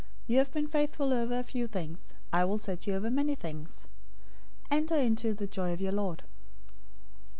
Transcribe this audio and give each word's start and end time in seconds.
You 0.25 0.39
have 0.39 0.51
been 0.51 0.67
faithful 0.67 1.13
over 1.13 1.37
a 1.37 1.43
few 1.43 1.67
things, 1.67 2.15
I 2.33 2.43
will 2.43 2.57
set 2.57 2.87
you 2.87 2.95
over 2.95 3.11
many 3.11 3.35
things. 3.35 3.85
Enter 4.71 4.95
into 4.95 5.31
the 5.35 5.45
joy 5.45 5.73
of 5.73 5.79
your 5.79 5.91
lord.' 5.93 6.23